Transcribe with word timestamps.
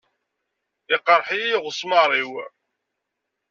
Iqṛeḥ-iyi 0.95 1.53
uɣesmaṛ-iw. 1.59 2.31